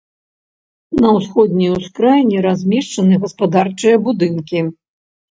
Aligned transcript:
На 1.03 1.09
ўсходняй 1.17 1.71
ускраіне 1.79 2.39
размешчаны 2.45 3.19
гаспадарчыя 3.25 3.95
будынкі. 4.07 4.59